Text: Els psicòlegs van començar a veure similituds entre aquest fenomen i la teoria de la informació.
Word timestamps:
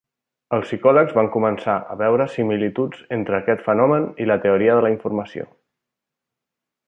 Els 0.57 0.63
psicòlegs 0.67 1.11
van 1.17 1.27
començar 1.35 1.75
a 1.95 1.97
veure 1.99 2.27
similituds 2.37 3.03
entre 3.19 3.37
aquest 3.39 3.63
fenomen 3.67 4.09
i 4.25 4.29
la 4.31 4.41
teoria 4.47 4.79
de 4.79 4.87
la 4.87 4.93
informació. 4.97 5.47